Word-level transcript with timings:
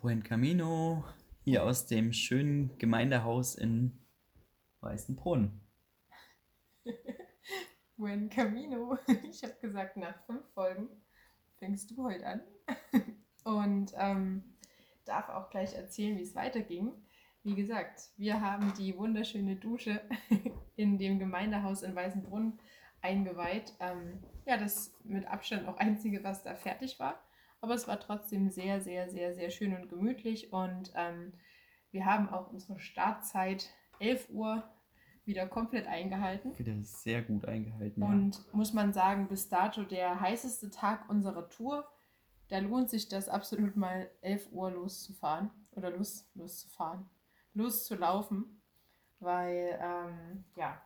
Buen 0.00 0.22
Camino, 0.22 1.04
hier 1.44 1.62
aus 1.62 1.86
dem 1.86 2.14
schönen 2.14 2.78
Gemeindehaus 2.78 3.54
in 3.54 3.98
Weißenbrunn. 4.80 5.60
Buen 7.98 8.30
Camino. 8.30 8.96
Ich 9.28 9.42
habe 9.42 9.52
gesagt, 9.60 9.98
nach 9.98 10.18
fünf 10.24 10.42
Folgen 10.54 10.88
fängst 11.58 11.90
du 11.90 12.02
heute 12.02 12.26
an. 12.26 12.40
Und 13.44 13.92
ähm, 13.94 14.42
darf 15.04 15.28
auch 15.28 15.50
gleich 15.50 15.74
erzählen, 15.74 16.16
wie 16.16 16.22
es 16.22 16.34
weiterging. 16.34 16.94
Wie 17.42 17.54
gesagt, 17.54 18.08
wir 18.16 18.40
haben 18.40 18.72
die 18.78 18.96
wunderschöne 18.96 19.56
Dusche 19.56 20.00
in 20.76 20.96
dem 20.96 21.18
Gemeindehaus 21.18 21.82
in 21.82 21.94
Weißenbrunn 21.94 22.58
eingeweiht. 23.02 23.74
Ähm, 23.80 24.24
ja, 24.46 24.56
das 24.56 24.94
mit 25.04 25.26
Abstand 25.26 25.68
auch 25.68 25.76
einzige, 25.76 26.24
was 26.24 26.42
da 26.42 26.54
fertig 26.54 26.98
war. 26.98 27.22
Aber 27.60 27.74
es 27.74 27.86
war 27.86 28.00
trotzdem 28.00 28.50
sehr, 28.50 28.80
sehr, 28.80 29.10
sehr, 29.10 29.34
sehr 29.34 29.50
schön 29.50 29.74
und 29.74 29.88
gemütlich. 29.88 30.52
Und 30.52 30.92
ähm, 30.94 31.32
wir 31.90 32.06
haben 32.06 32.28
auch 32.28 32.50
unsere 32.50 32.78
Startzeit 32.80 33.68
11 33.98 34.30
Uhr 34.30 34.64
wieder 35.24 35.46
komplett 35.46 35.86
eingehalten. 35.86 36.58
Wieder 36.58 36.74
sehr 36.82 37.22
gut 37.22 37.44
eingehalten. 37.44 38.02
Und 38.02 38.36
ja. 38.36 38.42
muss 38.52 38.72
man 38.72 38.92
sagen, 38.92 39.28
bis 39.28 39.48
dato 39.48 39.84
der 39.84 40.20
heißeste 40.20 40.70
Tag 40.70 41.08
unserer 41.08 41.48
Tour. 41.48 41.86
Da 42.48 42.58
lohnt 42.58 42.90
sich 42.90 43.08
das 43.08 43.28
absolut 43.28 43.76
mal 43.76 44.10
11 44.22 44.50
Uhr 44.52 44.72
loszufahren 44.72 45.50
oder 45.70 45.90
los, 45.90 46.28
loszufahren, 46.34 47.08
loszulaufen, 47.54 48.60
weil 49.20 49.78
ähm, 49.80 50.44
ja, 50.56 50.82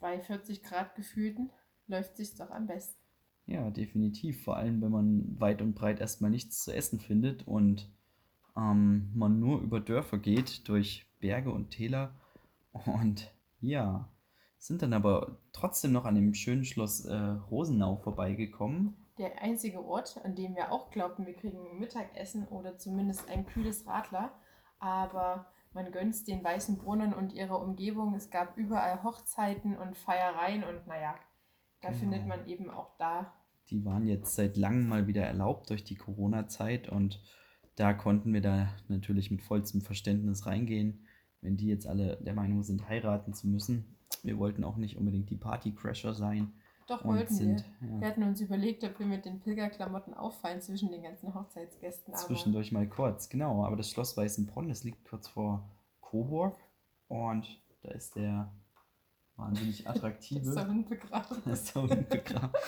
bei 0.00 0.18
40 0.18 0.62
Grad 0.62 0.94
gefühlten 0.94 1.50
läuft 1.86 2.16
sich 2.16 2.34
doch 2.34 2.50
am 2.50 2.66
besten. 2.66 3.05
Ja, 3.46 3.70
definitiv. 3.70 4.42
Vor 4.44 4.56
allem, 4.56 4.82
wenn 4.82 4.90
man 4.90 5.40
weit 5.40 5.62
und 5.62 5.74
breit 5.74 6.00
erstmal 6.00 6.30
nichts 6.30 6.64
zu 6.64 6.74
essen 6.74 6.98
findet 6.98 7.46
und 7.46 7.88
ähm, 8.56 9.10
man 9.14 9.38
nur 9.38 9.60
über 9.60 9.80
Dörfer 9.80 10.18
geht, 10.18 10.68
durch 10.68 11.06
Berge 11.20 11.50
und 11.50 11.70
Täler. 11.70 12.12
Und 12.72 13.32
ja, 13.60 14.08
sind 14.58 14.82
dann 14.82 14.92
aber 14.92 15.38
trotzdem 15.52 15.92
noch 15.92 16.04
an 16.04 16.14
dem 16.14 16.34
schönen 16.34 16.64
Schloss 16.64 17.04
äh, 17.04 17.14
Rosenau 17.14 17.96
vorbeigekommen. 17.96 18.96
Der 19.18 19.40
einzige 19.40 19.82
Ort, 19.82 20.20
an 20.24 20.34
dem 20.34 20.56
wir 20.56 20.72
auch 20.72 20.90
glaubten, 20.90 21.24
wir 21.24 21.34
kriegen 21.34 21.78
Mittagessen 21.78 22.46
oder 22.48 22.76
zumindest 22.76 23.30
ein 23.30 23.46
kühles 23.46 23.86
Radler. 23.86 24.32
Aber 24.78 25.46
man 25.72 25.90
gönnt 25.92 26.26
den 26.26 26.44
Weißen 26.44 26.78
Brunnen 26.78 27.14
und 27.14 27.32
ihrer 27.32 27.60
Umgebung. 27.60 28.14
Es 28.14 28.30
gab 28.30 28.56
überall 28.58 29.02
Hochzeiten 29.02 29.76
und 29.76 29.96
Feiereien 29.96 30.64
und 30.64 30.86
naja, 30.86 31.14
da 31.86 31.92
genau. 31.92 32.00
findet 32.00 32.26
man 32.26 32.46
eben 32.48 32.70
auch 32.70 32.90
da. 32.98 33.32
Die 33.70 33.84
waren 33.84 34.06
jetzt 34.06 34.34
seit 34.34 34.56
langem 34.56 34.88
mal 34.88 35.06
wieder 35.06 35.24
erlaubt 35.24 35.70
durch 35.70 35.84
die 35.84 35.96
Corona-Zeit 35.96 36.88
und 36.88 37.20
da 37.76 37.92
konnten 37.92 38.32
wir 38.32 38.40
da 38.40 38.68
natürlich 38.88 39.30
mit 39.30 39.42
vollstem 39.42 39.80
Verständnis 39.80 40.46
reingehen, 40.46 41.06
wenn 41.42 41.56
die 41.56 41.66
jetzt 41.66 41.86
alle 41.86 42.16
der 42.22 42.34
Meinung 42.34 42.62
sind, 42.62 42.88
heiraten 42.88 43.34
zu 43.34 43.48
müssen. 43.48 43.96
Wir 44.22 44.38
wollten 44.38 44.64
auch 44.64 44.76
nicht 44.76 44.96
unbedingt 44.96 45.30
die 45.30 45.36
Party-Crasher 45.36 46.14
sein. 46.14 46.52
Doch, 46.86 47.04
wollten 47.04 47.34
sind, 47.34 47.64
wir. 47.80 47.88
Ja. 47.88 48.00
Wir 48.00 48.08
hatten 48.08 48.22
uns 48.22 48.40
überlegt, 48.40 48.84
ob 48.84 48.98
wir 49.00 49.06
mit 49.06 49.24
den 49.24 49.40
Pilgerklamotten 49.40 50.14
auffallen 50.14 50.60
zwischen 50.60 50.92
den 50.92 51.02
ganzen 51.02 51.34
Hochzeitsgästen. 51.34 52.14
Zwischendurch 52.14 52.70
mal 52.70 52.88
kurz, 52.88 53.28
genau. 53.28 53.64
Aber 53.64 53.74
das 53.74 53.90
Schloss 53.90 54.16
Weißenbronn, 54.16 54.68
das 54.68 54.84
liegt 54.84 55.04
kurz 55.04 55.26
vor 55.26 55.68
Coburg 56.00 56.56
und 57.08 57.60
da 57.82 57.90
ist 57.90 58.14
der 58.14 58.52
wahnsinnig 59.36 59.88
attraktive. 59.88 60.40
ist 60.40 60.54
da 60.54 60.68
unbegraben. 60.68 61.42
ist 61.52 61.74
da 61.74 61.80
unbegraben. 61.80 62.60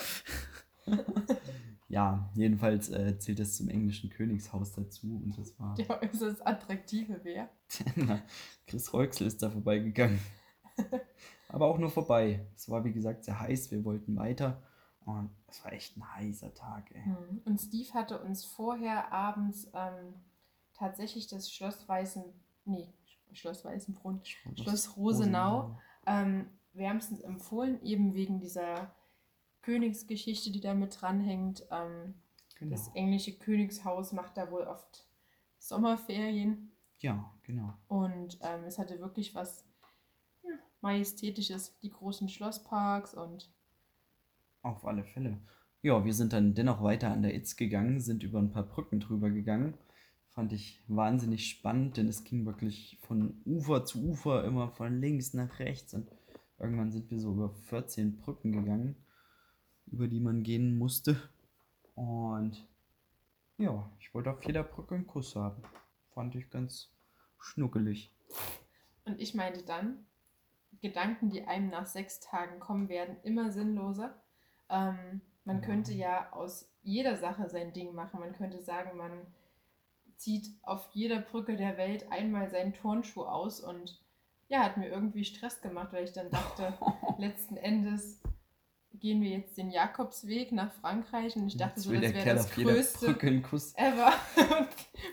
ja, 1.87 2.29
jedenfalls 2.35 2.89
äh, 2.89 3.17
zählt 3.19 3.39
es 3.39 3.57
zum 3.57 3.69
englischen 3.69 4.09
Königshaus 4.09 4.73
dazu 4.73 5.21
und 5.23 5.37
das 5.37 5.59
war. 5.59 5.77
Ja, 5.79 5.95
ist 5.95 6.21
das 6.21 6.41
attraktive 6.41 7.19
wer? 7.23 7.49
Chris 8.67 8.93
Reuxel 8.93 9.27
ist 9.27 9.41
da 9.41 9.49
vorbeigegangen. 9.49 10.19
Aber 11.49 11.67
auch 11.67 11.77
nur 11.77 11.89
vorbei. 11.89 12.47
Es 12.55 12.69
war 12.69 12.83
wie 12.85 12.93
gesagt 12.93 13.23
sehr 13.23 13.39
heiß, 13.39 13.71
wir 13.71 13.83
wollten 13.83 14.15
weiter. 14.15 14.61
Und 15.05 15.31
es 15.47 15.63
war 15.65 15.73
echt 15.73 15.97
ein 15.97 16.15
heißer 16.15 16.53
Tag, 16.53 16.91
ey. 16.93 17.03
Hm. 17.03 17.41
Und 17.45 17.59
Steve 17.59 17.93
hatte 17.93 18.21
uns 18.21 18.45
vorher 18.45 19.11
abends 19.11 19.67
ähm, 19.73 20.13
tatsächlich 20.73 21.27
das 21.27 21.51
Schloss 21.51 21.87
Weißen, 21.87 22.23
nee, 22.65 22.93
Schloss 23.31 23.65
Weißenbrunn, 23.65 24.21
Schloss, 24.23 24.59
Schloss 24.59 24.97
Rosenau, 24.97 25.61
Rosenau. 25.61 25.79
Ähm, 26.05 26.47
wärmstens 26.79 27.21
empfohlen, 27.21 27.81
eben 27.83 28.15
wegen 28.15 28.39
dieser 28.39 28.95
Königsgeschichte, 29.61 30.51
die 30.51 30.61
da 30.61 30.73
mit 30.73 30.99
dranhängt. 30.99 31.65
Ähm, 31.69 32.15
genau. 32.57 32.71
Das 32.71 32.89
englische 32.95 33.37
Königshaus 33.37 34.13
macht 34.13 34.37
da 34.37 34.49
wohl 34.49 34.63
oft 34.63 35.05
Sommerferien. 35.59 36.71
Ja, 36.99 37.31
genau. 37.43 37.73
Und 37.87 38.39
ähm, 38.41 38.63
es 38.65 38.79
hatte 38.79 38.99
wirklich 38.99 39.35
was 39.35 39.63
ja, 40.43 40.55
Majestätisches, 40.81 41.77
die 41.79 41.91
großen 41.91 42.29
Schlossparks 42.29 43.13
und. 43.13 43.49
Auf 44.61 44.85
alle 44.85 45.03
Fälle. 45.03 45.39
Ja, 45.81 46.03
wir 46.03 46.13
sind 46.13 46.33
dann 46.33 46.55
dennoch 46.55 46.83
weiter 46.83 47.11
an 47.11 47.21
der 47.21 47.33
Itz 47.35 47.55
gegangen, 47.55 48.01
sind 48.01 48.23
über 48.23 48.39
ein 48.39 48.51
paar 48.51 48.63
Brücken 48.63 48.99
drüber 48.99 49.29
gegangen. 49.29 49.77
Fand 50.27 50.51
ich 50.51 50.83
wahnsinnig 50.87 51.49
spannend, 51.49 51.95
denn 51.97 52.07
es 52.07 52.23
ging 52.25 52.45
wirklich 52.45 52.97
von 53.01 53.41
Ufer 53.45 53.85
zu 53.85 54.03
Ufer, 54.03 54.43
immer 54.43 54.69
von 54.69 54.99
links 54.99 55.33
nach 55.33 55.59
rechts 55.59 55.93
und 55.93 56.09
Irgendwann 56.59 56.91
sind 56.91 57.09
wir 57.09 57.19
so 57.19 57.31
über 57.31 57.49
14 57.49 58.17
Brücken 58.17 58.51
gegangen, 58.51 58.95
über 59.87 60.07
die 60.07 60.19
man 60.19 60.43
gehen 60.43 60.77
musste. 60.77 61.17
Und 61.95 62.67
ja, 63.57 63.89
ich 63.99 64.13
wollte 64.13 64.31
auf 64.31 64.43
jeder 64.45 64.63
Brücke 64.63 64.95
einen 64.95 65.07
Kuss 65.07 65.35
haben. 65.35 65.61
Fand 66.13 66.35
ich 66.35 66.49
ganz 66.49 66.91
schnuckelig. 67.39 68.11
Und 69.05 69.19
ich 69.19 69.33
meinte 69.33 69.63
dann, 69.63 70.05
Gedanken, 70.81 71.29
die 71.29 71.43
einem 71.43 71.69
nach 71.69 71.85
sechs 71.85 72.19
Tagen 72.19 72.59
kommen, 72.59 72.89
werden 72.89 73.17
immer 73.23 73.51
sinnloser. 73.51 74.21
Ähm, 74.69 75.21
man 75.43 75.61
könnte 75.61 75.93
ja 75.93 76.31
aus 76.31 76.69
jeder 76.83 77.17
Sache 77.17 77.49
sein 77.49 77.73
Ding 77.73 77.93
machen. 77.93 78.19
Man 78.19 78.33
könnte 78.33 78.61
sagen, 78.61 78.97
man 78.97 79.25
zieht 80.15 80.51
auf 80.61 80.89
jeder 80.91 81.19
Brücke 81.19 81.55
der 81.55 81.77
Welt 81.77 82.11
einmal 82.11 82.49
seinen 82.49 82.73
Turnschuh 82.73 83.23
aus 83.23 83.61
und 83.61 83.99
ja, 84.49 84.63
hat 84.63 84.77
mir 84.77 84.89
irgendwie 84.89 85.23
Stress 85.23 85.61
gemacht, 85.61 85.93
weil 85.93 86.03
ich 86.03 86.11
dann 86.11 86.29
dachte, 86.29 86.73
letzten 87.17 87.55
Endes 87.55 88.19
gehen 88.93 89.21
wir 89.21 89.29
jetzt 89.29 89.57
den 89.57 89.69
Jakobsweg 89.69 90.51
nach 90.51 90.73
Frankreich 90.73 91.35
und 91.35 91.47
ich 91.47 91.55
dachte 91.55 91.75
jetzt 91.75 91.83
so, 91.85 91.93
das 91.93 92.13
wäre 92.13 92.35
das 92.35 92.51
größte 92.51 93.15
ever. 93.77 94.11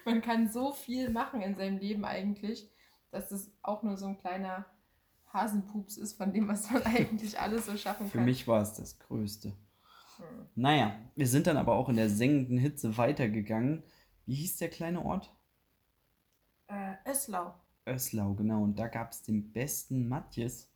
man 0.05 0.23
kann 0.23 0.49
so 0.51 0.73
viel 0.73 1.11
machen 1.11 1.43
in 1.43 1.55
seinem 1.55 1.79
Leben 1.79 2.05
eigentlich, 2.05 2.69
dass 3.11 3.29
das 3.29 3.53
auch 3.63 3.83
nur 3.83 3.97
so 3.97 4.07
ein 4.07 4.19
kleiner 4.19 4.67
Hasenpups 5.33 5.99
ist 5.99 6.15
von 6.15 6.33
dem, 6.33 6.49
was 6.49 6.71
man 6.71 6.83
eigentlich 6.85 7.39
alles 7.39 7.67
so 7.67 7.77
schaffen 7.77 8.11
kann. 8.11 8.11
Für 8.11 8.21
mich 8.21 8.49
war 8.49 8.63
es 8.63 8.73
das 8.73 8.99
Größte. 8.99 9.51
Hm. 10.17 10.47
Naja, 10.55 10.99
wir 11.15 11.29
sind 11.29 11.47
dann 11.47 11.59
aber 11.59 11.75
auch 11.75 11.91
in 11.91 11.97
der 11.97 12.09
sengenden 12.09 12.57
Hitze 12.57 12.97
weitergegangen. 12.97 13.85
Wie 14.25 14.35
hieß 14.35 14.57
der 14.57 14.71
kleine 14.71 15.05
Ort? 15.05 15.33
Äh, 16.69 16.95
Öslau. 17.09 17.55
Öslau, 17.87 18.35
genau. 18.35 18.63
Und 18.63 18.79
da 18.79 18.89
gab 18.89 19.13
es 19.13 19.23
den 19.23 19.53
besten 19.53 20.09
Matjes. 20.09 20.71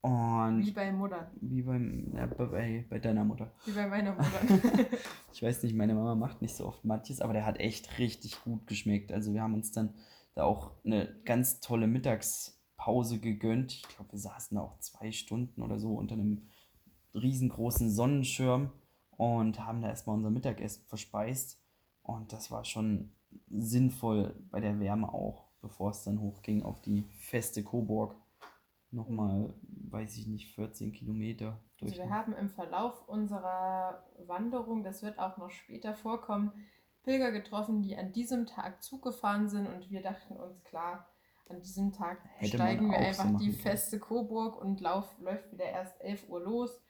Und 0.00 0.64
wie 0.64 0.70
bei 0.70 0.92
Mutter. 0.92 1.30
Wie 1.40 1.62
beim, 1.62 2.12
ja, 2.14 2.26
bei, 2.26 2.84
bei 2.88 2.98
deiner 2.98 3.24
Mutter. 3.24 3.52
Wie 3.64 3.72
bei 3.72 3.86
meiner 3.86 4.12
Mutter. 4.12 4.88
ich 5.32 5.42
weiß 5.42 5.62
nicht, 5.62 5.74
meine 5.74 5.94
Mama 5.94 6.14
macht 6.14 6.40
nicht 6.40 6.54
so 6.54 6.66
oft 6.66 6.84
Matjes, 6.84 7.20
aber 7.20 7.32
der 7.32 7.44
hat 7.44 7.58
echt 7.58 7.98
richtig 7.98 8.42
gut 8.44 8.66
geschmeckt. 8.66 9.12
Also 9.12 9.34
wir 9.34 9.42
haben 9.42 9.54
uns 9.54 9.72
dann 9.72 9.94
da 10.34 10.44
auch 10.44 10.72
eine 10.84 11.16
ganz 11.24 11.60
tolle 11.60 11.88
Mittagspause 11.88 13.18
gegönnt. 13.18 13.72
Ich 13.72 13.88
glaube, 13.88 14.12
wir 14.12 14.18
saßen 14.20 14.56
da 14.56 14.62
auch 14.62 14.78
zwei 14.78 15.10
Stunden 15.10 15.62
oder 15.62 15.80
so 15.80 15.94
unter 15.94 16.14
einem 16.14 16.48
riesengroßen 17.14 17.90
Sonnenschirm 17.90 18.70
und 19.16 19.58
haben 19.64 19.82
da 19.82 19.88
erstmal 19.88 20.16
unser 20.16 20.30
Mittagessen 20.30 20.84
verspeist. 20.86 21.60
Und 22.02 22.32
das 22.32 22.50
war 22.52 22.64
schon 22.64 23.12
sinnvoll 23.50 24.34
bei 24.50 24.60
der 24.60 24.78
Wärme 24.78 25.12
auch 25.12 25.47
bevor 25.60 25.90
es 25.90 26.04
dann 26.04 26.20
hochging 26.20 26.62
auf 26.62 26.80
die 26.80 27.04
feste 27.18 27.62
Coburg. 27.62 28.14
Nochmal, 28.90 29.52
weiß 29.90 30.16
ich 30.16 30.26
nicht, 30.26 30.54
14 30.54 30.92
Kilometer. 30.92 31.60
Durch 31.78 31.92
also 31.92 32.04
wir 32.04 32.10
haben 32.10 32.34
im 32.34 32.48
Verlauf 32.48 33.06
unserer 33.06 34.02
Wanderung, 34.26 34.82
das 34.82 35.02
wird 35.02 35.18
auch 35.18 35.36
noch 35.36 35.50
später 35.50 35.94
vorkommen, 35.94 36.52
Pilger 37.02 37.32
getroffen, 37.32 37.82
die 37.82 37.96
an 37.96 38.12
diesem 38.12 38.46
Tag 38.46 38.82
Zug 38.82 39.02
gefahren 39.02 39.48
sind 39.48 39.66
und 39.66 39.90
wir 39.90 40.02
dachten 40.02 40.36
uns, 40.36 40.62
klar, 40.64 41.06
an 41.48 41.60
diesem 41.60 41.92
Tag 41.92 42.18
Hätte 42.36 42.56
steigen 42.56 42.90
wir 42.90 42.98
einfach 42.98 43.30
so 43.30 43.38
die 43.38 43.52
feste 43.52 43.98
Coburg 43.98 44.60
und 44.60 44.80
lauf, 44.80 45.06
läuft 45.18 45.50
wieder 45.52 45.64
erst 45.64 46.00
11 46.00 46.28
Uhr 46.28 46.40
los 46.40 46.82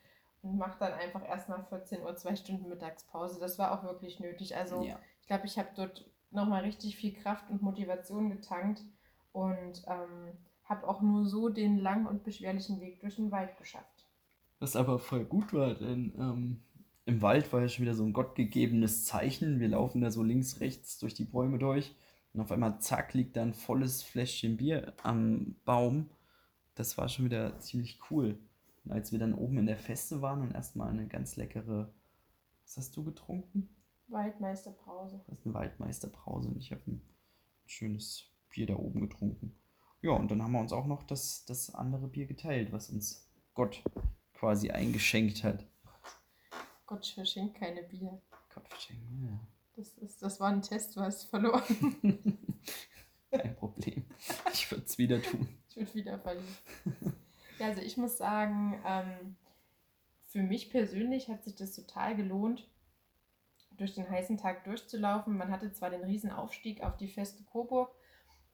und 0.43 0.57
macht 0.57 0.81
dann 0.81 0.93
einfach 0.93 1.25
erst 1.27 1.49
nach 1.49 1.69
14 1.69 2.03
Uhr 2.03 2.17
zwei 2.17 2.35
Stunden 2.37 2.69
Mittagspause. 2.69 3.39
Das 3.41 3.59
war 3.59 3.73
auch 3.73 3.85
wirklich 3.85 4.21
nötig. 4.21 4.57
Also 4.57 4.83
ja. 4.83 4.99
ich 5.21 5.27
glaube, 5.27 5.47
ich 5.47 5.59
habe 5.59 5.69
dort 5.75 6.11
nochmal 6.31 6.63
richtig 6.63 6.97
viel 6.97 7.13
Kraft 7.13 7.51
und 7.51 7.63
Motivation 7.63 8.31
getankt 8.31 8.83
und 9.33 9.83
ähm, 9.87 10.37
habe 10.65 10.87
auch 10.87 11.01
nur 11.01 11.27
so 11.27 11.49
den 11.49 11.79
langen 11.79 12.07
und 12.07 12.25
beschwerlichen 12.25 12.81
Weg 12.81 13.01
durch 13.01 13.17
den 13.17 13.31
Wald 13.31 13.57
geschafft. 13.57 14.07
Was 14.59 14.77
aber 14.77 14.99
voll 14.99 15.25
gut 15.25 15.53
war, 15.53 15.75
denn 15.75 16.13
ähm, 16.19 16.63
im 17.07 17.23
Wald 17.23 17.53
war 17.53 17.63
ja 17.63 17.69
schon 17.69 17.85
wieder 17.85 17.95
so 17.95 18.05
ein 18.05 18.13
gottgegebenes 18.13 19.07
Zeichen. 19.07 19.61
Wir 19.61 19.69
laufen 19.69 20.03
da 20.03 20.11
so 20.11 20.23
links, 20.23 20.61
rechts 20.61 20.99
durch 20.99 21.15
die 21.15 21.25
Bäume 21.25 21.59
durch. 21.59 21.95
Und 22.35 22.43
auf 22.43 22.53
einmal, 22.53 22.81
zack, 22.81 23.15
liegt 23.15 23.37
da 23.37 23.43
ein 23.43 23.55
volles 23.55 24.03
Fläschchen 24.03 24.59
Bier 24.59 24.93
am 25.03 25.57
Baum. 25.65 26.11
Das 26.75 26.99
war 26.99 27.09
schon 27.09 27.25
wieder 27.25 27.59
ziemlich 27.61 27.99
cool. 28.11 28.39
Und 28.85 28.93
als 28.93 29.11
wir 29.11 29.19
dann 29.19 29.33
oben 29.33 29.59
in 29.59 29.67
der 29.67 29.79
Feste 29.79 30.21
waren 30.21 30.43
und 30.43 30.53
erstmal 30.53 30.91
eine 30.91 31.07
ganz 31.07 31.37
leckere, 31.37 31.91
was 32.63 32.77
hast 32.77 32.97
du 32.97 33.05
getrunken? 33.05 33.71
Waldmeisterbrause. 34.09 35.21
Das 35.27 35.39
ist 35.39 35.47
eine 35.47 35.55
Waldmeisterbrause 35.55 36.49
und 36.49 36.59
ich 36.59 36.73
habe 36.73 36.83
ein 36.87 37.03
schönes 37.67 38.31
Bier 38.51 38.67
da 38.67 38.77
oben 38.77 39.01
getrunken. 39.01 39.55
Ja, 40.01 40.13
und 40.13 40.31
dann 40.31 40.43
haben 40.43 40.53
wir 40.53 40.61
uns 40.61 40.73
auch 40.73 40.87
noch 40.87 41.03
das, 41.03 41.45
das 41.45 41.75
andere 41.75 42.09
Bier 42.09 42.27
geteilt, 42.27 42.73
was 42.73 42.91
uns 42.91 43.29
Gott 43.55 43.83
quasi 44.33 44.71
eingeschenkt 44.71 45.43
hat. 45.43 45.67
Gott 46.87 47.07
verschenkt 47.07 47.57
keine 47.57 47.83
Bier. 47.83 48.21
Gott 48.55 48.69
verschenkt, 48.69 49.03
ja. 49.23 49.41
Das, 49.77 49.99
ist, 49.99 50.23
das 50.23 50.41
war 50.41 50.49
ein 50.49 50.63
Test, 50.63 50.97
du 50.97 51.01
hast 51.01 51.25
verloren. 51.25 51.99
Kein 53.31 53.57
Problem. 53.57 54.05
Ich 54.53 54.71
würde 54.71 54.85
es 54.85 54.97
wieder 54.99 55.21
tun. 55.23 55.49
Ich 55.69 55.77
würde 55.77 55.95
wieder 55.95 56.19
verlieren. 56.19 56.47
Ja, 57.59 57.67
also 57.67 57.83
ich 57.83 57.97
muss 57.97 58.17
sagen, 58.17 58.81
ähm, 58.87 59.37
für 60.29 60.43
mich 60.43 60.71
persönlich 60.71 61.29
hat 61.29 61.45
sich 61.45 61.55
das 61.55 61.75
total 61.75 62.17
gelohnt, 62.17 62.69
durch 63.79 63.95
den 63.95 64.09
heißen 64.09 64.37
Tag 64.37 64.65
durchzulaufen. 64.65 65.37
Man 65.37 65.51
hatte 65.51 65.73
zwar 65.73 65.91
den 65.91 66.05
riesen 66.05 66.31
Aufstieg 66.31 66.83
auf 66.83 66.97
die 66.97 67.09
feste 67.09 67.45
Coburg, 67.45 67.91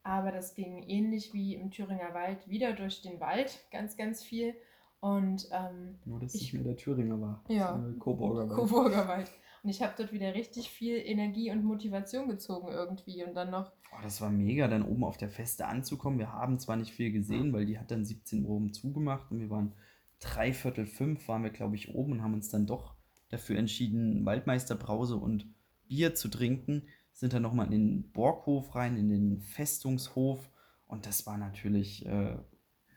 aber 0.03 0.31
das 0.33 0.55
ging 0.55 0.83
ähnlich 0.83 1.33
wie 1.33 1.55
im 1.55 1.71
Thüringer 1.71 2.15
Wald 2.15 2.49
wieder 2.49 2.73
durch 2.73 3.03
den 3.03 3.21
Wald, 3.21 3.65
ganz, 3.71 3.97
ganz 3.97 4.23
viel. 4.23 4.55
Und 5.01 5.49
ähm, 5.53 5.99
Nur, 6.05 6.21
dass 6.21 6.35
es 6.35 6.41
nicht 6.41 6.55
mehr 6.55 6.63
der 6.63 6.77
Thüringer 6.77 7.21
war. 7.21 7.45
Ja. 7.49 7.79
Coburger 7.99 8.49
Wald. 8.49 8.59
Coburger 8.59 9.09
Wald. 9.09 9.31
Und 9.63 9.71
ich 9.71 9.83
habe 9.83 9.95
dort 9.97 10.13
wieder 10.13 10.35
richtig 10.35 10.71
viel 10.71 10.97
Energie 10.97 11.51
und 11.51 11.65
Motivation 11.65 12.29
gezogen 12.29 12.69
irgendwie. 12.69 13.25
Und 13.25 13.35
dann 13.35 13.51
noch, 13.51 13.73
Boah, 13.91 14.03
das 14.03 14.21
war 14.21 14.31
mega, 14.31 14.69
dann 14.69 14.83
oben 14.83 15.05
auf 15.05 15.17
der 15.17 15.31
Feste 15.31 15.67
anzukommen. 15.67 16.19
Wir 16.19 16.33
haben 16.33 16.59
zwar 16.59 16.77
nicht 16.77 16.93
viel 16.93 17.13
gesehen, 17.13 17.53
weil 17.53 17.65
die 17.65 17.79
hat 17.79 17.91
dann 17.91 18.05
17 18.05 18.45
Uhr 18.45 18.51
oben 18.51 18.73
zugemacht 18.73 19.31
und 19.31 19.41
wir 19.41 19.51
waren 19.51 19.73
dreiviertel 20.21 20.87
fünf, 20.87 21.29
waren 21.29 21.43
wir, 21.43 21.51
glaube 21.51 21.77
ich, 21.77 21.95
oben 21.95 22.13
und 22.13 22.23
haben 22.23 22.35
uns 22.35 22.51
dann 22.51 22.67
doch 22.67 22.95
dafür 23.35 23.59
entschieden, 23.59 24.25
Waldmeisterbrause 24.25 25.17
und 25.17 25.47
Bier 25.89 26.15
zu 26.15 26.29
trinken. 26.29 26.87
Sind 27.13 27.33
dann 27.33 27.43
nochmal 27.43 27.67
in 27.67 27.73
den 27.73 28.13
Borghof 28.13 28.75
rein, 28.75 28.97
in 28.97 29.09
den 29.09 29.41
Festungshof 29.41 30.51
und 30.87 31.07
das 31.07 31.27
war 31.27 31.37
natürlich, 31.39 32.05
äh, 32.07 32.37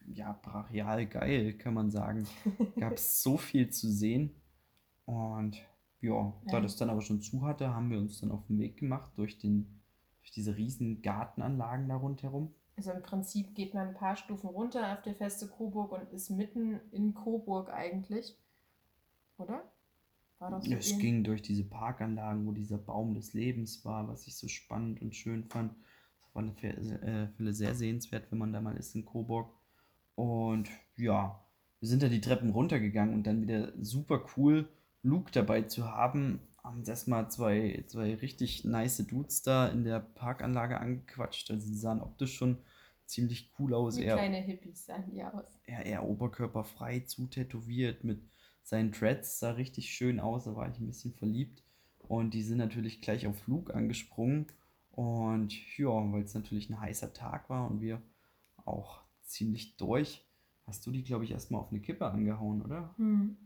ja, 0.08 0.34
brachial 0.42 1.06
geil, 1.06 1.54
kann 1.58 1.74
man 1.74 1.92
sagen. 1.92 2.28
Gab 2.80 2.94
es 2.94 3.22
so 3.22 3.38
viel 3.38 3.70
zu 3.70 3.90
sehen 3.92 4.42
und 5.06 5.58
ja, 6.02 6.34
da 6.50 6.58
Ja. 6.58 6.62
das 6.62 6.76
dann 6.78 6.90
aber 6.90 7.02
schon 7.02 7.22
zu 7.22 7.42
hatte, 7.46 7.74
haben 7.74 7.90
wir 7.92 7.98
uns 8.00 8.20
dann 8.20 8.32
auf 8.32 8.46
den 8.48 8.60
Weg 8.60 8.78
gemacht 8.78 9.12
durch 9.18 9.38
den 9.40 9.74
durch 10.22 10.32
diese 10.32 10.58
riesen 10.58 11.02
Gartenanlagen 11.02 11.88
da 11.88 11.96
rundherum. 11.96 12.54
also 12.76 12.92
im 12.92 13.02
Prinzip 13.02 13.56
geht 13.56 13.74
man 13.74 13.90
ein 13.90 13.94
paar 13.96 14.16
Stufen 14.18 14.50
runter 14.50 14.92
auf 14.94 15.02
der 15.02 15.16
feste 15.16 15.48
Coburg 15.48 15.92
und 15.94 16.12
ist 16.12 16.30
mitten 16.30 16.80
in 16.92 17.14
Coburg 17.14 17.70
eigentlich. 17.74 18.36
Oder? 19.38 19.64
War 20.40 20.62
so 20.62 20.72
Es 20.72 20.92
ähnlich. 20.92 21.00
ging 21.00 21.24
durch 21.24 21.42
diese 21.42 21.64
Parkanlagen, 21.64 22.46
wo 22.46 22.52
dieser 22.52 22.78
Baum 22.78 23.14
des 23.16 23.34
Lebens 23.34 23.84
war, 23.86 24.08
was 24.08 24.28
ich 24.28 24.36
so 24.36 24.48
spannend 24.48 25.02
und 25.02 25.16
schön 25.16 25.44
fand. 25.46 25.74
Auf 26.24 26.36
alle 26.38 26.54
Fälle 26.54 27.02
äh, 27.02 27.28
Fälle 27.36 27.54
sehr 27.54 27.74
sehenswert, 27.76 28.32
wenn 28.32 28.38
man 28.40 28.54
da 28.54 28.62
mal 28.62 28.78
ist 28.78 28.96
in 28.96 29.06
Coburg. 29.06 29.52
Und 30.16 30.70
ja, 30.96 31.44
wir 31.80 31.88
sind 31.90 32.04
da 32.04 32.10
die 32.10 32.22
Treppen 32.22 32.52
runtergegangen 32.52 33.14
und 33.16 33.26
dann 33.26 33.42
wieder 33.42 33.72
super 33.84 34.26
cool, 34.38 34.68
Luke 35.04 35.32
dabei 35.32 35.64
zu 35.64 35.86
haben. 35.86 36.40
Haben 36.64 36.84
erstmal 36.86 37.30
zwei, 37.32 37.84
zwei 37.88 38.16
richtig 38.16 38.66
nice 38.66 38.98
Dudes 39.08 39.42
da 39.42 39.68
in 39.68 39.84
der 39.86 40.00
Parkanlage 40.00 40.80
angequatscht. 40.80 41.50
Also 41.50 41.68
die 41.68 41.78
sahen 41.78 42.02
optisch 42.02 42.36
schon 42.36 42.58
ziemlich 43.06 43.54
cool 43.58 43.74
aus. 43.74 43.98
Wie 43.98 44.04
Eher 44.04 44.16
kleine 44.16 44.38
Hippies 44.38 44.86
sahen 44.86 45.06
die 45.10 45.24
aus. 45.24 45.60
er, 45.66 45.86
er 45.86 46.04
oberkörperfrei 46.04 47.02
zutätowiert 47.02 48.04
mit 48.04 48.20
seinen 48.68 48.92
Dreads, 48.92 49.40
sah 49.40 49.52
richtig 49.52 49.94
schön 49.94 50.20
aus, 50.20 50.44
da 50.44 50.56
war 50.56 50.70
ich 50.70 50.78
ein 50.78 50.88
bisschen 50.88 51.14
verliebt. 51.14 51.64
Und 52.00 52.34
die 52.34 52.44
sind 52.44 52.58
natürlich 52.58 53.02
gleich 53.02 53.26
auf 53.26 53.48
Luke 53.48 53.74
angesprungen. 53.74 54.48
Und 54.92 55.78
ja, 55.78 55.88
weil 55.88 56.24
es 56.24 56.34
natürlich 56.34 56.70
ein 56.70 56.80
heißer 56.80 57.14
Tag 57.14 57.50
war 57.50 57.70
und 57.70 57.82
wir 57.82 58.02
auch 58.66 59.02
ziemlich 59.24 59.78
durch, 59.78 60.26
hast 60.66 60.86
du 60.86 60.92
die, 60.92 61.04
glaube 61.04 61.24
ich, 61.24 61.32
erstmal 61.32 61.62
auf 61.62 61.72
eine 61.72 61.80
Kippe 61.80 62.08
angehauen, 62.10 62.62
oder? 62.62 62.94
Hm. 62.98 63.38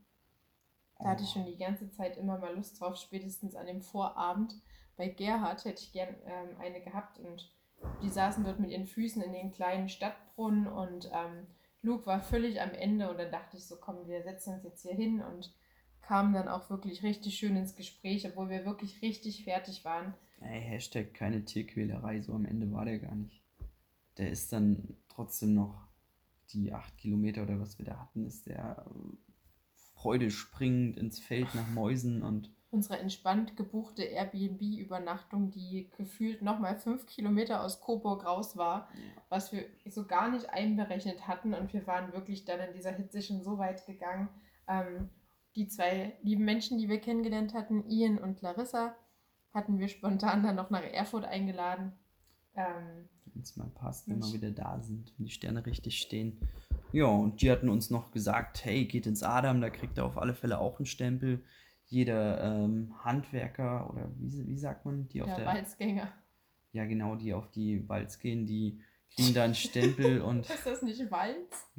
Da 0.98 1.10
hatte 1.10 1.24
ich 1.24 1.30
schon 1.30 1.46
die 1.46 1.58
ganze 1.58 1.90
Zeit 1.92 2.18
immer 2.18 2.38
mal 2.38 2.56
Lust 2.56 2.80
drauf, 2.80 2.96
spätestens 2.96 3.56
an 3.56 3.66
dem 3.68 3.82
Vorabend. 3.82 4.56
Bei 4.98 5.08
Gerhard 5.08 5.66
hätte 5.66 5.84
ich 5.84 5.92
gern 5.92 6.16
ähm, 6.26 6.58
eine 6.60 6.82
gehabt 6.82 7.20
und 7.20 7.52
die 8.02 8.10
saßen 8.10 8.44
dort 8.44 8.60
mit 8.60 8.72
ihren 8.72 8.86
Füßen 8.86 9.22
in 9.22 9.34
den 9.34 9.52
kleinen 9.52 9.90
Stadtbrunnen 9.90 10.68
und 10.68 11.10
ähm, 11.12 11.48
Luke 11.82 12.06
war 12.06 12.22
völlig 12.22 12.62
am 12.62 12.72
Ende 12.72 13.10
und 13.10 13.18
dann 13.18 13.32
dachte 13.32 13.58
ich 13.58 13.66
so, 13.66 13.78
komm, 13.78 14.08
wir 14.08 14.22
setzen 14.24 14.54
uns 14.56 14.64
jetzt 14.64 14.84
hier 14.84 14.94
hin 14.94 15.22
und 15.22 15.54
kamen 16.02 16.34
dann 16.34 16.48
auch 16.48 16.70
wirklich 16.70 17.04
richtig 17.04 17.38
schön 17.38 17.56
ins 17.56 17.76
Gespräch, 17.76 18.28
obwohl 18.28 18.50
wir 18.50 18.66
wirklich 18.66 19.02
richtig 19.02 19.44
fertig 19.44 19.84
waren. 19.86 20.14
Ey, 20.42 20.62
Hashtag 20.62 21.14
keine 21.14 21.46
Tierquälerei, 21.46 22.22
so 22.22 22.34
am 22.34 22.46
Ende 22.46 22.72
war 22.72 22.86
der 22.86 23.00
gar 23.00 23.16
nicht. 23.16 23.44
Der 24.18 24.30
ist 24.30 24.52
dann 24.52 24.98
trotzdem 25.08 25.54
noch 25.54 25.88
die 26.54 26.74
acht 26.74 26.98
Kilometer 26.98 27.44
oder 27.44 27.60
was 27.60 27.78
wir 27.80 27.86
da 27.86 28.00
hatten, 28.00 28.26
ist 28.26 28.48
der 28.48 28.86
äh, 28.88 29.16
freudespringend 29.96 30.98
ins 30.98 31.20
Feld 31.20 31.54
nach 31.56 31.68
Mäusen 31.70 32.24
und 32.24 32.52
Unsere 32.72 33.00
entspannt 33.00 33.58
gebuchte 33.58 34.04
Airbnb-Übernachtung, 34.04 35.52
die 35.52 35.90
gefühlt 35.98 36.42
nochmal 36.42 36.78
fünf 36.78 37.06
Kilometer 37.06 37.64
aus 37.64 37.82
Coburg 37.82 38.26
raus 38.26 38.56
war, 38.56 38.88
was 39.28 39.52
wir 39.52 39.66
so 39.86 40.06
gar 40.06 40.30
nicht 40.30 40.50
einberechnet 40.50 41.28
hatten. 41.28 41.54
Und 41.54 41.74
wir 41.74 41.86
waren 41.86 42.14
wirklich 42.14 42.46
dann 42.46 42.62
in 42.62 42.74
dieser 42.74 42.92
Hitze 42.92 43.22
schon 43.22 43.44
so 43.44 43.58
weit 43.58 43.86
gegangen. 43.86 44.30
Ähm, 44.70 45.10
die 45.58 45.68
zwei 45.68 46.14
lieben 46.22 46.46
Menschen, 46.46 46.78
die 46.78 46.88
wir 46.88 47.02
kennengelernt 47.02 47.54
hatten, 47.54 47.84
Ian 47.90 48.18
und 48.18 48.42
Larissa, 48.42 48.96
hatten 49.54 49.78
wir 49.80 49.90
spontan 49.90 50.44
dann 50.44 50.56
noch 50.56 50.70
nach 50.70 50.84
Erfurt 50.84 51.26
eingeladen. 51.26 51.92
Ähm, 52.56 53.10
wenn 53.26 53.42
es 53.42 53.56
mal 53.58 53.70
passt, 53.70 54.10
wenn 54.10 54.22
wir 54.22 54.34
wieder 54.34 54.52
da 54.52 54.80
sind, 54.80 55.14
wenn 55.18 55.26
die 55.26 55.32
Sterne 55.32 55.66
richtig 55.66 56.00
stehen. 56.00 56.40
Ja, 56.92 57.06
und 57.06 57.42
die 57.42 57.52
hatten 57.52 57.70
uns 57.70 57.90
noch 57.90 58.12
gesagt, 58.12 58.66
hey, 58.66 58.86
geht 58.86 59.08
ins 59.08 59.24
Adam, 59.24 59.62
da 59.62 59.70
kriegt 59.70 59.98
ihr 59.98 60.06
auf 60.06 60.18
alle 60.18 60.34
Fälle 60.34 60.60
auch 60.60 60.80
einen 60.80 60.86
Stempel. 60.86 61.44
Jeder 61.92 62.42
ähm, 62.42 62.94
Handwerker 63.04 63.90
oder 63.92 64.10
wie, 64.18 64.48
wie 64.48 64.58
sagt 64.58 64.86
man, 64.86 65.10
die 65.10 65.22
auf 65.22 65.28
der 65.28 65.36
der, 65.38 65.46
Walzgänger. 65.46 66.08
ja 66.72 66.86
genau, 66.86 67.16
die 67.16 67.34
auf 67.34 67.52
die 67.52 67.88
Walz 67.90 68.18
gehen, 68.18 68.46
die 68.46 68.80
kriegen 69.14 69.34
da 69.34 69.44
einen 69.44 69.56
Stempel 69.56 70.22
und 70.30 70.50
Ist 70.50 70.66
das 70.66 70.82
nicht 70.82 71.12
Walz? 71.12 71.70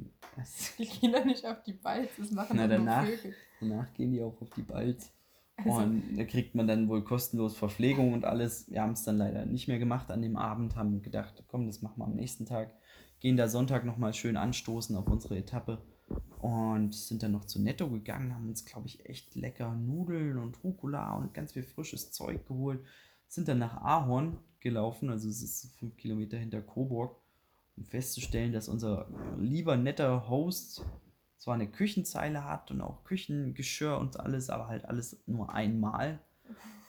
Die 0.77 0.85
gehen 0.85 1.13
doch 1.13 1.25
nicht 1.25 1.43
auf 1.45 1.63
die 1.63 1.83
Walz, 1.83 2.11
das 2.17 2.29
machen 2.31 2.57
Na, 2.57 2.67
danach. 2.67 3.05
Vögel. 3.05 3.33
danach 3.59 3.91
gehen 3.93 4.11
die 4.11 4.21
auch 4.21 4.39
auf 4.39 4.49
die 4.55 4.61
Balz. 4.61 5.11
Also, 5.57 5.71
Und 5.79 6.15
da 6.15 6.25
kriegt 6.25 6.53
man 6.55 6.67
dann 6.67 6.87
wohl 6.89 7.03
kostenlos 7.03 7.55
Verpflegung 7.57 8.13
und 8.13 8.23
alles. 8.25 8.69
Wir 8.69 8.81
haben 8.81 8.93
es 8.93 9.03
dann 9.03 9.17
leider 9.17 9.45
nicht 9.45 9.67
mehr 9.67 9.79
gemacht 9.79 10.11
an 10.11 10.21
dem 10.21 10.35
Abend, 10.37 10.75
haben 10.75 11.01
gedacht, 11.01 11.43
komm, 11.47 11.65
das 11.67 11.81
machen 11.81 11.97
wir 11.97 12.05
am 12.05 12.15
nächsten 12.15 12.45
Tag. 12.45 12.71
Gehen 13.19 13.37
da 13.37 13.47
Sonntag 13.47 13.83
nochmal 13.85 14.13
schön 14.13 14.37
anstoßen 14.37 14.95
auf 14.95 15.07
unsere 15.07 15.37
Etappe 15.37 15.81
und 16.43 16.93
sind 16.93 17.23
dann 17.23 17.31
noch 17.31 17.45
zu 17.45 17.61
Netto 17.61 17.89
gegangen, 17.89 18.35
haben 18.35 18.49
uns, 18.49 18.65
glaube 18.65 18.87
ich, 18.87 19.05
echt 19.05 19.33
lecker 19.33 19.73
Nudeln 19.73 20.37
und 20.37 20.61
Rucola 20.61 21.15
und 21.15 21.33
ganz 21.33 21.53
viel 21.53 21.63
frisches 21.63 22.11
Zeug 22.11 22.45
geholt. 22.45 22.83
Sind 23.29 23.47
dann 23.47 23.59
nach 23.59 23.77
Ahorn 23.77 24.37
gelaufen, 24.59 25.09
also 25.09 25.29
es 25.29 25.41
ist 25.41 25.73
fünf 25.79 25.95
Kilometer 25.95 26.35
hinter 26.35 26.61
Coburg, 26.61 27.15
um 27.77 27.85
festzustellen, 27.85 28.51
dass 28.51 28.67
unser 28.67 29.07
lieber 29.39 29.77
netter 29.77 30.27
Host 30.27 30.85
zwar 31.37 31.53
eine 31.53 31.71
Küchenzeile 31.71 32.43
hat 32.43 32.71
und 32.71 32.81
auch 32.81 33.05
Küchengeschirr 33.05 33.97
und 33.97 34.19
alles, 34.19 34.49
aber 34.49 34.67
halt 34.67 34.83
alles 34.83 35.23
nur 35.25 35.53
einmal. 35.53 36.19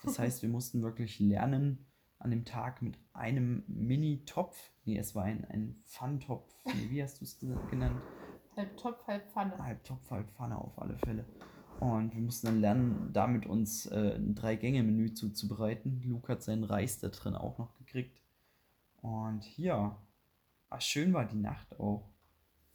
Das 0.03 0.19
heißt, 0.19 0.43
wir 0.43 0.49
mussten 0.49 0.83
wirklich 0.83 1.21
lernen 1.21 1.87
an 2.19 2.33
dem 2.33 2.45
Tag 2.45 2.83
mit 2.83 2.99
einem 3.13 3.63
Mini-Topf. 3.69 4.73
Nee, 4.85 4.99
es 4.99 5.15
war 5.15 5.23
ein, 5.23 5.45
ein 5.45 5.77
Pfanntopf. 5.85 6.53
Nee, 6.65 6.91
wie 6.91 7.05
hast 7.05 7.21
du 7.21 7.25
es 7.25 7.39
genannt? 7.39 8.03
Halb 8.57 8.77
Topf, 8.77 9.07
halb 9.07 9.31
Pfanne. 9.31 9.59
Halb 9.59 9.85
Topf, 9.85 10.11
halb 10.11 10.31
Pfanne 10.33 10.59
auf 10.59 10.79
alle 10.81 10.97
Fälle. 10.99 11.25
Und 11.81 12.15
wir 12.15 12.23
mussten 12.23 12.47
dann 12.47 12.61
lernen, 12.61 13.11
damit 13.13 13.47
uns 13.47 13.87
äh, 13.87 14.15
ein 14.17 14.35
Drei-Gänge-Menü 14.35 15.15
zuzubereiten. 15.15 16.03
Luke 16.05 16.33
hat 16.33 16.43
seinen 16.43 16.65
Reis 16.65 16.99
da 17.01 17.09
drin 17.09 17.35
auch 17.35 17.59
noch 17.59 17.75
gekriegt. 17.75 18.21
Und 19.03 19.59
ja, 19.59 19.97
ah, 20.71 20.81
schön 20.81 21.13
war 21.13 21.27
die 21.27 21.37
Nacht 21.37 21.79
auch. 21.79 22.09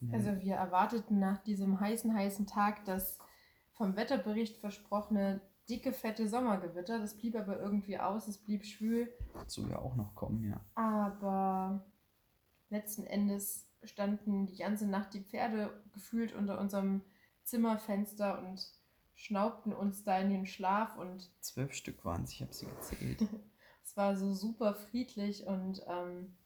Ja. 0.01 0.13
Also 0.13 0.39
wir 0.41 0.55
erwarteten 0.55 1.19
nach 1.19 1.39
diesem 1.39 1.79
heißen, 1.79 2.13
heißen 2.13 2.47
Tag 2.47 2.85
das 2.85 3.17
vom 3.73 3.95
Wetterbericht 3.95 4.57
versprochene 4.57 5.41
dicke, 5.69 5.93
fette 5.93 6.27
Sommergewitter. 6.27 6.99
Das 6.99 7.17
blieb 7.17 7.35
aber 7.35 7.59
irgendwie 7.59 7.97
aus, 7.97 8.27
es 8.27 8.37
blieb 8.37 8.65
schwül. 8.65 9.11
soll 9.47 9.69
ja 9.69 9.79
auch 9.79 9.95
noch 9.95 10.15
kommen, 10.15 10.43
ja. 10.43 10.59
Aber 10.75 11.85
letzten 12.69 13.05
Endes 13.05 13.68
standen 13.83 14.47
die 14.47 14.57
ganze 14.57 14.87
Nacht 14.87 15.13
die 15.13 15.21
Pferde 15.21 15.81
gefühlt 15.93 16.33
unter 16.33 16.59
unserem 16.59 17.01
Zimmerfenster 17.43 18.39
und 18.39 18.67
schnaubten 19.15 19.73
uns 19.73 20.03
da 20.03 20.19
in 20.19 20.29
den 20.29 20.45
Schlaf 20.45 20.97
und 20.97 21.29
Zwölf 21.41 21.73
Stück 21.73 22.05
waren 22.05 22.23
es, 22.23 22.31
ich 22.31 22.41
habe 22.41 22.53
sie 22.53 22.67
gezählt. 22.67 23.21
es 23.83 23.97
war 23.97 24.15
so 24.15 24.33
super 24.33 24.75
friedlich 24.75 25.45
und 25.45 25.81
ähm, 25.87 26.37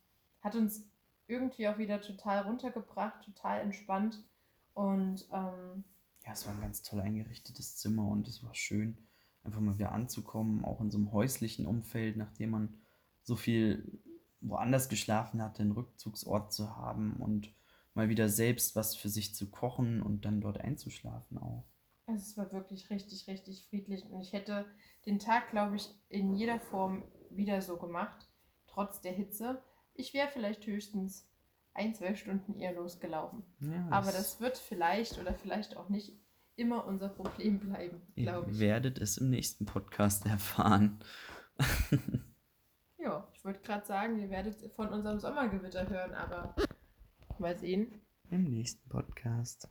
hat 0.41 0.55
uns 0.55 0.89
irgendwie 1.27 1.67
auch 1.67 1.77
wieder 1.77 2.01
total 2.01 2.43
runtergebracht, 2.43 3.23
total 3.23 3.61
entspannt 3.61 4.23
und 4.73 5.27
ähm, 5.31 5.83
Ja, 6.25 6.33
es 6.33 6.45
war 6.45 6.53
ein 6.53 6.61
ganz 6.61 6.81
toll 6.81 7.01
eingerichtetes 7.01 7.77
Zimmer 7.77 8.07
und 8.07 8.27
es 8.27 8.43
war 8.43 8.55
schön, 8.55 8.97
einfach 9.43 9.59
mal 9.61 9.77
wieder 9.77 9.91
anzukommen, 9.91 10.65
auch 10.65 10.81
in 10.81 10.89
so 10.89 10.97
einem 10.97 11.11
häuslichen 11.11 11.65
Umfeld, 11.65 12.17
nachdem 12.17 12.51
man 12.51 12.81
so 13.21 13.35
viel 13.35 14.01
woanders 14.43 14.89
geschlafen 14.89 15.41
hatte, 15.41 15.63
einen 15.63 15.71
Rückzugsort 15.71 16.53
zu 16.53 16.75
haben 16.75 17.13
und 17.17 17.53
mal 17.93 18.09
wieder 18.09 18.29
selbst 18.29 18.75
was 18.75 18.95
für 18.95 19.09
sich 19.09 19.35
zu 19.35 19.49
kochen 19.49 20.01
und 20.01 20.25
dann 20.25 20.41
dort 20.41 20.59
einzuschlafen 20.59 21.37
auch. 21.37 21.65
Also 22.05 22.21
es 22.21 22.37
war 22.37 22.51
wirklich 22.51 22.89
richtig, 22.89 23.27
richtig 23.27 23.65
friedlich 23.69 24.05
und 24.05 24.21
ich 24.21 24.33
hätte 24.33 24.65
den 25.05 25.19
Tag, 25.19 25.51
glaube 25.51 25.77
ich, 25.77 25.89
in 26.09 26.33
jeder 26.35 26.59
Form 26.59 27.03
wieder 27.29 27.61
so 27.61 27.77
gemacht, 27.77 28.27
trotz 28.67 29.01
der 29.01 29.13
Hitze. 29.13 29.61
Ich 29.93 30.13
wäre 30.13 30.27
vielleicht 30.27 30.65
höchstens 30.65 31.29
ein, 31.73 31.95
zwei 31.95 32.15
Stunden 32.15 32.55
eher 32.59 32.73
losgelaufen. 32.73 33.43
Ja, 33.59 33.87
Aber 33.89 34.11
das 34.11 34.39
wird 34.39 34.57
vielleicht 34.57 35.19
oder 35.19 35.33
vielleicht 35.33 35.77
auch 35.77 35.89
nicht 35.89 36.13
immer 36.55 36.85
unser 36.85 37.09
Problem 37.09 37.59
bleiben, 37.59 38.01
ihr 38.15 38.23
glaube 38.25 38.51
ich. 38.51 38.59
werdet 38.59 38.99
es 38.99 39.17
im 39.17 39.29
nächsten 39.29 39.65
Podcast 39.65 40.25
erfahren. 40.25 40.99
Ja, 43.03 43.27
ich 43.33 43.43
wollte 43.43 43.59
gerade 43.59 43.85
sagen, 43.85 44.17
ihr 44.17 44.29
werdet 44.29 44.73
von 44.75 44.87
unserem 44.87 45.19
Sommergewitter 45.19 45.89
hören, 45.89 46.13
aber 46.13 46.55
mal 47.37 47.57
sehen. 47.57 48.01
Im 48.29 48.45
nächsten 48.45 48.87
Podcast. 48.87 49.67